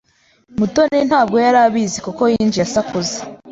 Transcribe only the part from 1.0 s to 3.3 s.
ntabwo yari abizi kuko yinjiye asakuza.